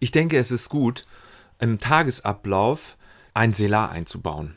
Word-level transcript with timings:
Ich 0.00 0.12
denke, 0.12 0.38
es 0.38 0.52
ist 0.52 0.68
gut, 0.68 1.06
im 1.58 1.80
Tagesablauf 1.80 2.96
ein 3.34 3.52
Selah 3.52 3.88
einzubauen. 3.88 4.54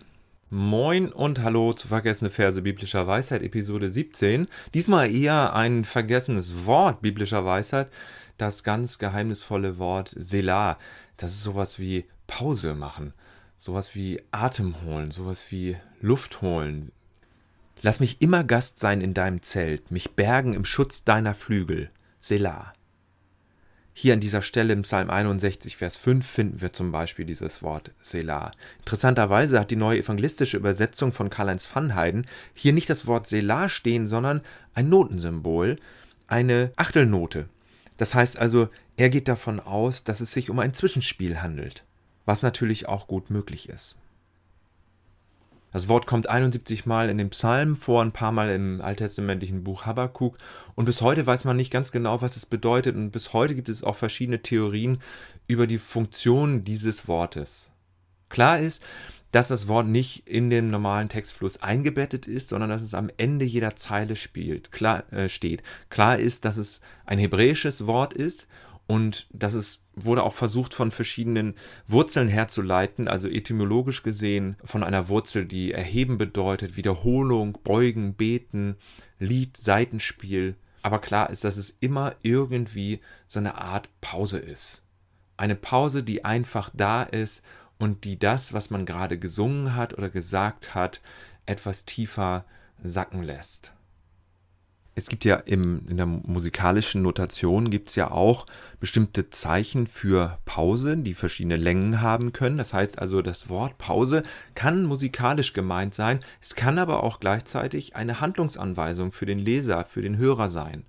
Moin 0.52 1.11
und 1.11 1.41
hallo 1.41 1.73
zu 1.73 1.88
Vergessene 1.88 2.29
Verse 2.29 2.61
biblischer 2.61 3.07
Weisheit, 3.07 3.41
Episode 3.41 3.89
17. 3.89 4.47
Diesmal 4.75 5.09
eher 5.09 5.55
ein 5.55 5.84
vergessenes 5.84 6.67
Wort 6.67 7.02
biblischer 7.02 7.43
Weisheit, 7.43 7.89
das 8.38 8.63
ganz 8.63 8.99
geheimnisvolle 8.99 9.80
Wort 9.80 10.13
Selah. 10.16 10.77
Das 11.17 11.31
ist 11.31 11.41
sowas 11.41 11.80
wie 11.80 12.05
Pause 12.27 12.76
machen, 12.76 13.13
sowas 13.58 13.95
wie 13.95 14.21
Atem 14.30 14.84
holen, 14.84 15.09
sowas 15.09 15.52
wie 15.52 15.76
Luft 16.02 16.44
holen. 16.44 16.91
Lass 17.81 17.99
mich 17.99 18.21
immer 18.21 18.44
Gast 18.44 18.77
sein 18.77 19.02
in 19.02 19.16
deinem 19.16 19.41
Zelt, 19.41 19.89
mich 19.89 20.12
bergen 20.12 20.53
im 20.53 20.66
Schutz 20.66 21.03
deiner 21.03 21.34
Flügel. 21.34 21.89
Selah. 22.20 22.73
Hier 23.94 24.13
an 24.13 24.22
dieser 24.22 24.41
Stelle 24.41 24.72
im 24.72 24.84
Psalm 24.84 25.09
61, 25.09 25.76
Vers 25.76 25.98
5 25.98 26.26
finden 26.26 26.62
wir 26.62 26.72
zum 26.72 26.91
Beispiel 26.91 27.26
dieses 27.26 27.62
Wort 27.62 27.91
Selah. 28.02 28.52
Interessanterweise 28.80 29.59
hat 29.59 29.70
die 29.70 29.76
neue 29.76 29.99
evangelistische 29.99 30.58
Übersetzung 30.58 31.12
von 31.12 31.30
Karl-Heinz 31.30 31.68
Pfannheiden 31.68 32.26
hier 32.54 32.72
nicht 32.72 32.90
das 32.90 33.05
Wort 33.05 33.27
Selah 33.27 33.68
stehen, 33.68 34.08
sondern 34.08 34.41
ein 34.73 34.88
Notensymbol, 34.88 35.77
eine 36.27 36.72
Achtelnote. 36.77 37.49
Das 37.98 38.16
heißt 38.16 38.40
also, 38.40 38.70
er 38.96 39.09
geht 39.09 39.27
davon 39.27 39.59
aus, 39.59 40.05
dass 40.05 40.21
es 40.21 40.32
sich 40.32 40.49
um 40.49 40.60
ein 40.60 40.73
Zwischenspiel 40.73 41.41
handelt, 41.41 41.84
was 42.26 42.44
natürlich 42.44 42.88
auch 42.88 43.08
gut 43.08 43.30
möglich 43.30 43.68
ist. 43.68 43.98
Das 45.71 45.88
Wort 45.88 46.05
kommt 46.05 46.27
71 46.27 46.85
Mal 46.85 47.09
in 47.09 47.17
den 47.17 47.30
Psalmen 47.30 47.75
vor, 47.75 48.02
ein 48.02 48.12
paar 48.12 48.31
Mal 48.31 48.52
im 48.52 48.81
alttestamentlichen 48.81 49.63
Buch 49.63 49.85
Habakkuk. 49.85 50.38
Und 50.75 50.85
bis 50.85 51.02
heute 51.02 51.25
weiß 51.25 51.45
man 51.45 51.55
nicht 51.55 51.71
ganz 51.71 51.91
genau, 51.91 52.21
was 52.21 52.35
es 52.35 52.45
bedeutet. 52.45 52.95
Und 52.95 53.12
bis 53.12 53.31
heute 53.31 53.55
gibt 53.55 53.70
es 53.70 53.84
auch 53.84 53.96
verschiedene 53.96 54.41
Theorien 54.41 55.01
über 55.48 55.68
die 55.68 55.77
Funktion 55.77 56.65
dieses 56.65 57.07
Wortes. 57.07 57.71
Klar 58.27 58.59
ist, 58.59 58.84
dass 59.31 59.48
das 59.48 59.70
Wort 59.70 59.87
nicht 59.87 60.27
in 60.27 60.49
dem 60.49 60.70
normalen 60.70 61.07
Textfluss 61.07 61.62
eingebettet 61.62 62.27
ist, 62.27 62.49
sondern 62.49 62.70
dass 62.70 62.81
es 62.81 62.93
am 62.93 63.09
Ende 63.15 63.46
jeder 63.46 63.77
Zeile 63.77 64.18
spielt, 64.18 64.74
klar, 64.74 65.12
äh, 65.13 65.29
steht. 65.29 65.63
Klar 65.90 66.18
ist, 66.18 66.44
dass 66.44 66.57
es 66.57 66.81
ein 67.06 67.18
hebräisches 67.18 67.88
Wort 67.88 68.13
ist 68.13 68.47
und 68.88 69.28
dass 69.31 69.53
es 69.53 69.84
wurde 69.96 70.24
auch 70.24 70.34
versucht, 70.34 70.74
von 70.74 70.91
verschiedenen 70.91 71.56
Wurzeln 71.88 72.28
herzuleiten, 72.28 73.07
also 73.07 73.28
etymologisch 73.28 74.03
gesehen 74.03 74.56
von 74.63 74.84
einer 74.84 75.07
Wurzel, 75.07 75.46
die 75.46 75.72
erheben 75.72 76.18
bedeutet, 76.18 76.78
Wiederholung, 76.78 77.57
beugen, 77.63 78.13
beten, 78.16 78.75
Lied, 79.19 79.57
Seitenspiel. 79.57 80.56
Aber 80.81 81.00
klar 81.00 81.29
ist, 81.29 81.44
dass 81.44 81.57
es 81.57 81.69
immer 81.69 82.16
irgendwie 82.24 83.02
so 83.28 83.40
eine 83.40 83.56
Art 83.56 83.90
Pause 84.02 84.40
ist. 84.40 84.85
Eine 85.38 85.56
Pause, 85.56 86.03
die 86.03 86.25
einfach 86.25 86.69
da 86.74 87.03
ist 87.03 87.44
und 87.79 88.03
die 88.03 88.18
das, 88.18 88.53
was 88.53 88.69
man 88.69 88.85
gerade 88.85 89.18
gesungen 89.19 89.75
hat 89.75 89.97
oder 89.97 90.09
gesagt 90.09 90.75
hat, 90.75 91.02
etwas 91.46 91.85
tiefer 91.85 92.46
sacken 92.84 93.24
lässt 93.24 93.74
es 95.02 95.09
gibt 95.09 95.25
ja 95.25 95.35
im, 95.35 95.88
in 95.88 95.97
der 95.97 96.06
musikalischen 96.06 97.02
Notation 97.02 97.72
gibt 97.72 97.90
es 97.90 97.96
ja 97.96 98.12
auch 98.12 98.46
bestimmte 98.80 99.31
Zeichen 99.31 99.88
für 99.88 100.38
Pause, 100.46 100.96
die 100.96 101.16
verschiedene 101.16 101.58
Längen 101.58 102.02
haben 102.02 102.34
können. 102.34 102.59
Das 102.59 102.74
heißt 102.74 103.00
also, 103.00 103.24
das 103.24 103.50
Wort 103.50 103.80
Pause 103.80 104.22
kann 104.53 104.84
musikalisch 104.84 105.53
gemeint 105.53 105.96
sein, 105.96 106.19
es 106.40 106.53
kann 106.53 106.78
aber 106.78 107.03
auch 107.03 107.19
gleichzeitig 107.19 107.96
eine 107.96 108.22
Handlungsanweisung 108.22 109.12
für 109.12 109.25
den 109.25 109.40
Leser, 109.40 109.85
für 109.85 110.03
den 110.03 110.18
Hörer 110.18 110.50
sein. 110.50 110.84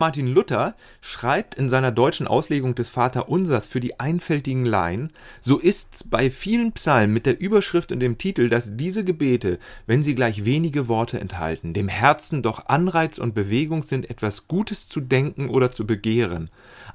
Martin 0.00 0.28
Luther 0.28 0.76
schreibt 1.00 1.56
in 1.56 1.68
seiner 1.68 1.90
deutschen 1.90 2.28
Auslegung 2.28 2.76
des 2.76 2.88
Vaterunsers 2.88 3.66
für 3.66 3.80
die 3.80 3.98
einfältigen 3.98 4.64
Laien, 4.64 5.12
so 5.40 5.58
ist's 5.58 6.04
bei 6.04 6.30
vielen 6.30 6.70
Psalmen 6.70 7.12
mit 7.12 7.26
der 7.26 7.40
Überschrift 7.40 7.90
und 7.90 7.98
dem 7.98 8.16
Titel, 8.16 8.48
dass 8.48 8.76
diese 8.76 9.02
Gebete, 9.02 9.58
wenn 9.86 10.04
sie 10.04 10.14
gleich 10.14 10.44
wenige 10.44 10.86
Worte 10.86 11.18
enthalten, 11.18 11.74
dem 11.74 11.88
Herzen 11.88 12.44
doch 12.44 12.66
Anreiz 12.66 13.18
und 13.18 13.34
Bewegung 13.34 13.82
sind, 13.82 14.08
etwas 14.08 14.46
Gutes 14.46 14.88
zu 14.88 15.00
denken 15.00 15.48
oder 15.48 15.72
zu 15.72 15.84
begehren. 15.84 16.48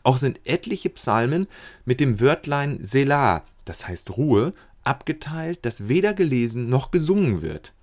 Auch 0.03 0.17
sind 0.17 0.39
etliche 0.45 0.89
Psalmen 0.89 1.47
mit 1.83 1.99
dem 1.99 2.22
Wörtlein 2.22 2.79
Selah, 2.81 3.44
das 3.66 3.85
heißt 3.85 4.16
Ruhe, 4.16 4.53
abgeteilt, 4.85 5.59
das 5.63 5.89
weder 5.89 6.13
gelesen 6.13 6.69
noch 6.69 6.89
gesungen 6.91 7.41
wird. 7.41 7.73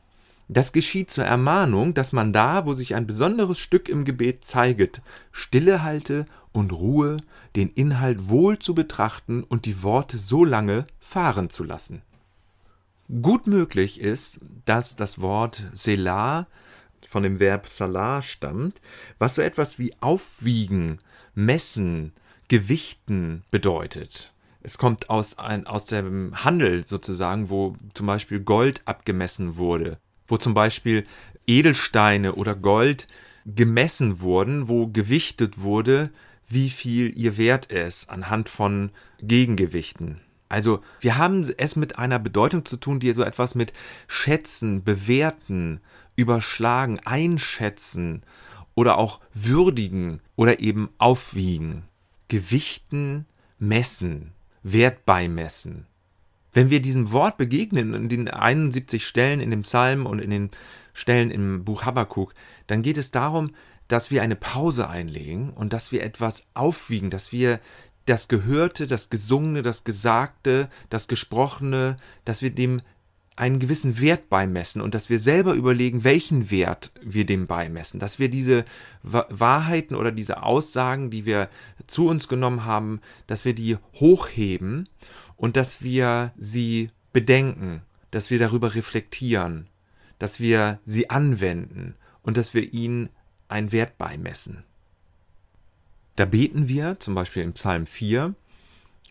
Das 0.53 0.72
geschieht 0.72 1.11
zur 1.11 1.25
Ermahnung, 1.25 1.94
dass 1.94 2.11
man 2.11 2.33
da, 2.33 2.66
wo 2.66 2.75
sich 2.75 2.97
ein 2.97 3.06
besonderes 3.06 3.61
Stück 3.61 3.88
im 3.88 4.05
Gebet 4.05 4.44
zeiget, 4.44 5.00
Stille 5.31 5.84
halte 5.84 6.27
und 6.50 6.72
Ruhe, 6.72 7.19
den 7.55 7.69
Inhalt 7.69 8.28
wohl 8.28 8.59
zu 8.59 8.75
betrachten 8.75 9.44
und 9.44 9.65
die 9.65 9.84
Worte 9.84 10.19
so 10.19 10.44
lange 10.44 10.89
fahren 10.99 11.50
zu 11.50 11.62
lassen. 11.62 12.03
Gut 13.22 13.47
möglich 13.47 14.00
ist, 14.00 14.41
dass 14.65 14.97
das 14.97 15.21
Wort 15.21 15.62
Selah 15.71 16.49
von 17.06 17.22
dem 17.22 17.39
Verb 17.39 17.69
Salah 17.69 18.21
stammt, 18.21 18.81
was 19.21 19.37
so 19.37 19.43
etwas 19.43 19.78
wie 19.78 19.94
aufwiegen, 20.00 20.99
messen, 21.33 22.12
gewichten 22.49 23.44
bedeutet. 23.53 24.33
Es 24.62 24.78
kommt 24.78 25.10
aus, 25.10 25.39
ein, 25.39 25.69
aus 25.69 25.84
dem 25.84 26.44
Handel 26.44 26.84
sozusagen, 26.84 27.50
wo 27.50 27.77
zum 27.94 28.09
Beispiel 28.09 28.41
Gold 28.41 28.83
abgemessen 28.84 29.55
wurde 29.55 30.00
wo 30.31 30.37
zum 30.37 30.55
Beispiel 30.55 31.07
Edelsteine 31.47 32.35
oder 32.35 32.55
Gold 32.55 33.09
gemessen 33.47 34.21
wurden, 34.21 34.69
wo 34.69 34.87
gewichtet 34.87 35.61
wurde, 35.61 36.11
wie 36.49 36.69
viel 36.69 37.17
ihr 37.17 37.37
Wert 37.37 37.67
ist 37.67 38.11
anhand 38.11 38.49
von 38.49 38.91
Gegengewichten. 39.23 40.21
Also 40.49 40.83
wir 40.99 41.17
haben 41.17 41.49
es 41.59 41.77
mit 41.77 41.99
einer 41.99 42.19
Bedeutung 42.19 42.65
zu 42.65 42.77
tun, 42.77 42.99
die 42.99 43.13
so 43.13 43.23
etwas 43.23 43.55
mit 43.55 43.73
schätzen, 44.09 44.83
bewerten, 44.83 45.81
überschlagen, 46.17 46.99
einschätzen 47.05 48.23
oder 48.75 48.99
auch 48.99 49.21
würdigen 49.33 50.21
oder 50.35 50.61
eben 50.61 50.91
aufwiegen, 50.99 51.85
gewichten, 52.29 53.27
messen, 53.59 54.33
Wert 54.63 55.05
beimessen. 55.05 55.87
Wenn 56.53 56.71
wir 56.71 56.83
diesem 56.83 57.12
Wort 57.12 57.37
begegnen 57.37 57.94
in 57.94 58.09
den 58.09 58.28
71 58.28 59.06
Stellen 59.06 59.41
in 59.41 59.50
dem 59.50 59.62
Psalm 59.62 60.06
und 60.06 60.19
in 60.19 60.31
den 60.31 60.50
Stellen 60.93 61.31
im 61.31 61.65
Buch 61.65 61.84
Habakkuk, 61.84 62.34
dann 62.66 62.83
geht 62.83 62.99
es 62.99 63.11
darum, 63.11 63.50
dass 63.88 64.11
wir 64.11 64.22
eine 64.22 64.37
Pause 64.37 64.89
einlegen 64.89 65.50
und 65.50 65.72
dass 65.72 65.93
wir 65.93 66.03
etwas 66.03 66.47
aufwiegen, 66.55 67.10
dass 67.10 67.33
wir 67.33 67.60
das 68.06 68.28
Gehörte, 68.28 68.87
das 68.87 69.10
Gesungene, 69.10 69.62
das 69.62 69.84
Gesagte, 69.84 70.69
das 70.89 71.06
Gesprochene, 71.06 71.97
dass 72.25 72.43
wir 72.43 72.50
dem 72.50 72.83
einen 73.37 73.59
gewissen 73.59 74.00
Wert 74.00 74.28
beimessen 74.28 74.83
und 74.83 74.94
dass 74.94 75.09
wir 75.09 75.19
selber 75.19 75.55
überlegen, 75.55 76.05
welchen 76.05 76.50
Wert 76.50 76.93
wir 77.00 77.25
dem 77.25 77.47
beimessen, 77.47 77.99
dass 77.99 78.19
wir 78.19 78.28
diese 78.28 78.65
Wahrheiten 79.03 79.94
oder 79.94 80.12
diese 80.12 80.43
Aussagen, 80.43 81.10
die 81.10 81.25
wir 81.25 81.49
zu 81.87 82.06
uns 82.06 82.28
genommen 82.28 82.65
haben, 82.65 83.00
dass 83.27 83.44
wir 83.44 83.55
die 83.55 83.78
hochheben 83.94 84.89
und 85.41 85.56
dass 85.56 85.83
wir 85.83 86.33
sie 86.37 86.91
bedenken, 87.15 87.81
dass 88.11 88.31
wir 88.31 88.39
darüber 88.39 88.75
reflektieren, 88.75 89.69
dass 90.19 90.39
wir 90.39 90.81
sie 90.84 91.09
anwenden 91.09 91.95
und 92.21 92.37
dass 92.37 92.53
wir 92.53 92.75
ihnen 92.75 93.09
einen 93.49 93.73
Wert 93.73 93.97
beimessen. 93.97 94.65
Da 96.17 96.27
beten 96.27 96.69
wir, 96.69 97.01
zum 97.01 97.15
Beispiel 97.15 97.43
im 97.43 97.55
Psalm 97.55 97.87
4, 97.87 98.34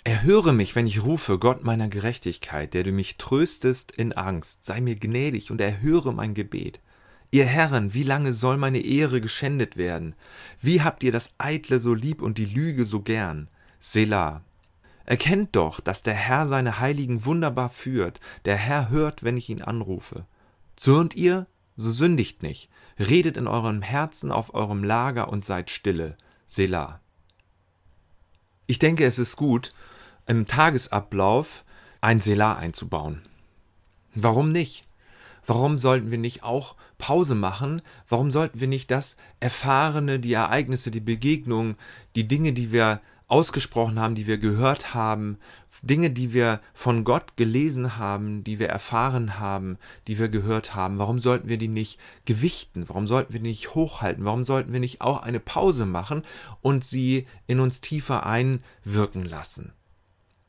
Erhöre 0.04 0.54
mich, 0.54 0.76
wenn 0.76 0.86
ich 0.86 1.04
rufe, 1.04 1.40
Gott 1.40 1.64
meiner 1.64 1.90
Gerechtigkeit, 1.90 2.76
der 2.76 2.84
du 2.84 2.92
mich 2.92 3.18
tröstest 3.18 3.92
in 3.92 4.14
Angst, 4.14 4.64
sei 4.66 4.82
mir 4.82 4.96
gnädig 4.96 5.50
und 5.50 5.60
erhöre 5.60 6.14
mein 6.14 6.36
Gebet. 6.36 6.80
Ihr 7.32 7.46
Herren, 7.46 7.96
wie 7.96 8.04
lange 8.04 8.34
soll 8.34 8.58
meine 8.58 8.80
Ehre 8.80 9.20
geschändet 9.20 9.78
werden? 9.78 10.14
Wie 10.62 10.82
habt 10.82 11.04
ihr 11.04 11.12
das 11.12 11.34
Eitle 11.40 11.80
so 11.80 11.96
lieb 11.96 12.22
und 12.22 12.38
die 12.38 12.46
Lüge 12.46 12.86
so 12.86 13.02
gern? 13.02 13.50
Selah. 13.80 14.44
Erkennt 15.10 15.56
doch, 15.56 15.80
dass 15.80 16.04
der 16.04 16.14
Herr 16.14 16.46
seine 16.46 16.78
Heiligen 16.78 17.26
wunderbar 17.26 17.70
führt, 17.70 18.20
der 18.46 18.58
Herr 18.58 18.92
hört, 18.92 19.24
wenn 19.24 19.38
ich 19.38 19.50
ihn 19.50 19.64
anrufe. 19.64 20.28
Zürnt 20.76 21.16
ihr? 21.16 21.48
So 21.76 21.90
sündigt 21.90 22.44
nicht. 22.44 22.70
Redet 23.00 23.36
in 23.36 23.48
eurem 23.48 23.82
Herzen 23.82 24.32
auf 24.32 24.54
eurem 24.54 24.84
Lager 24.84 25.30
und 25.30 25.44
seid 25.44 25.72
stille. 25.72 26.16
Selah. 26.46 27.00
Ich 28.68 28.78
denke, 28.78 29.04
es 29.04 29.18
ist 29.18 29.36
gut, 29.36 29.74
im 30.28 30.46
Tagesablauf 30.46 31.66
ein 32.02 32.20
Selah 32.20 32.58
einzubauen. 32.58 33.24
Warum 34.14 34.52
nicht? 34.52 34.86
Warum 35.44 35.80
sollten 35.80 36.12
wir 36.12 36.20
nicht 36.20 36.44
auch 36.44 36.76
Pause 37.00 37.34
machen? 37.34 37.82
Warum 38.08 38.30
sollten 38.30 38.60
wir 38.60 38.68
nicht 38.68 38.92
das 38.92 39.18
Erfahrene, 39.40 40.20
die 40.20 40.34
Ereignisse, 40.34 40.92
die 40.92 41.00
Begegnungen, 41.00 41.78
die 42.16 42.28
Dinge, 42.28 42.54
die 42.54 42.72
wir 42.72 43.02
ausgesprochen 43.30 44.00
haben, 44.00 44.16
die 44.16 44.28
wir 44.28 44.38
gehört 44.38 44.94
haben, 44.94 45.38
Dinge, 45.82 46.10
die 46.10 46.34
wir 46.34 46.60
von 46.74 47.04
Gott 47.04 47.38
gelesen 47.38 47.98
haben, 47.98 48.44
die 48.44 48.60
wir 48.60 48.68
erfahren 48.68 49.40
haben, 49.40 49.78
die 50.08 50.20
wir 50.20 50.28
gehört 50.30 50.76
haben, 50.76 50.98
warum 50.98 51.20
sollten 51.20 51.48
wir 51.48 51.58
die 51.58 51.68
nicht 51.68 52.00
gewichten? 52.26 52.90
Warum 52.90 53.08
sollten 53.08 53.32
wir 53.32 53.40
die 53.40 53.48
nicht 53.48 53.76
hochhalten? 53.76 54.26
Warum 54.26 54.44
sollten 54.44 54.74
wir 54.74 54.80
nicht 54.80 55.02
auch 55.02 55.22
eine 55.22 55.40
Pause 55.40 55.86
machen 55.86 56.24
und 56.62 56.84
sie 56.84 57.28
in 57.48 57.60
uns 57.60 57.82
tiefer 57.82 58.26
einwirken 58.26 59.24
lassen? 59.24 59.74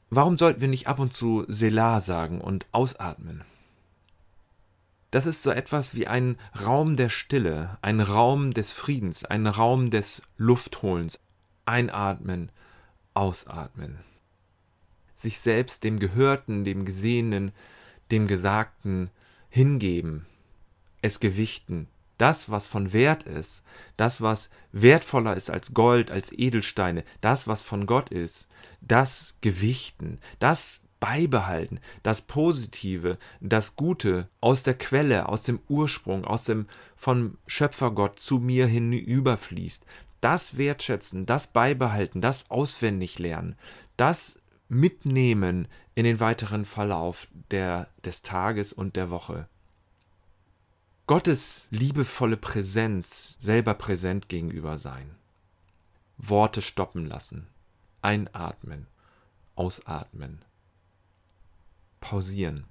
Warum 0.09 0.39
sollten 0.39 0.61
wir 0.61 0.69
nicht 0.69 0.89
ab 0.89 0.99
und 0.99 1.13
zu 1.13 1.45
Selah 1.47 2.01
sagen 2.01 2.41
und 2.41 2.67
ausatmen? 2.73 3.45
Das 5.13 5.27
ist 5.27 5.43
so 5.43 5.51
etwas 5.51 5.95
wie 5.95 6.07
ein 6.07 6.39
Raum 6.65 6.97
der 6.97 7.09
Stille, 7.09 7.79
ein 7.83 8.01
Raum 8.01 8.55
des 8.55 8.73
Friedens, 8.73 9.25
ein 9.25 9.47
Raum 9.47 9.91
des 9.91 10.23
Luftholens. 10.37 11.21
Einatmen, 11.67 12.51
ausatmen. 13.15 13.99
Sich 15.15 15.41
selbst 15.41 15.85
dem 15.85 15.99
Gehörten, 15.99 16.65
dem 16.65 16.85
Gesehenen, 16.85 17.53
dem 18.11 18.27
Gesagten 18.27 19.11
hingeben, 19.49 20.27
es 21.03 21.21
gewichten. 21.21 21.89
Das, 22.19 22.51
was 22.51 22.67
von 22.67 22.93
Wert 22.93 23.23
ist, 23.23 23.63
das, 23.97 24.21
was 24.21 24.51
wertvoller 24.73 25.37
ist 25.37 25.49
als 25.49 25.73
Gold, 25.73 26.11
als 26.11 26.33
Edelsteine, 26.33 27.05
das, 27.21 27.49
was 27.49 27.63
von 27.63 27.87
Gott 27.87 28.11
ist, 28.11 28.49
das 28.83 29.37
gewichten, 29.41 30.19
das 30.39 30.83
beibehalten, 31.01 31.81
das 32.03 32.21
Positive, 32.21 33.19
das 33.41 33.75
Gute 33.75 34.29
aus 34.41 34.63
der 34.63 34.75
Quelle, 34.75 35.29
aus 35.29 35.45
dem 35.45 35.61
Ursprung, 35.69 36.27
aus 36.27 36.45
dem 36.45 36.67
von 36.95 37.39
Schöpfergott 37.47 38.21
zu 38.21 38.39
mir 38.39 38.67
hinüberfließt, 38.67 39.87
das 40.21 40.57
wertschätzen, 40.57 41.27
das 41.27 41.49
beibehalten, 41.49 42.21
das 42.21 42.51
auswendig 42.51 43.19
lernen, 43.19 43.57
das 43.97 44.41
mitnehmen 44.69 45.69
in 45.95 46.05
den 46.05 46.21
weiteren 46.21 46.65
Verlauf 46.65 47.29
der, 47.51 47.89
des 48.05 48.23
Tages 48.23 48.73
und 48.73 48.97
der 48.97 49.11
Woche. 49.11 49.49
Gottes 51.07 51.67
liebevolle 51.71 52.37
Präsenz 52.37 53.37
selber 53.41 53.75
präsent 53.75 54.29
gegenüber 54.29 54.77
sein. 54.77 55.11
Worte 56.17 56.63
stoppen 56.63 57.07
lassen. 57.07 57.49
Einatmen. 58.03 58.87
Ausatmen 59.57 60.45
pausieren. 62.01 62.65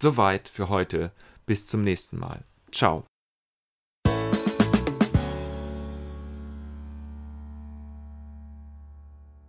Soweit 0.00 0.48
für 0.48 0.68
heute. 0.68 1.12
Bis 1.44 1.66
zum 1.66 1.82
nächsten 1.82 2.18
Mal. 2.18 2.44
Ciao. 2.70 3.04